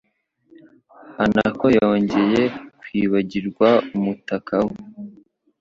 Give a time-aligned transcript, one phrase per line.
[1.17, 2.41] Hanako yongeye
[2.79, 4.75] kwibagirwa umutaka we.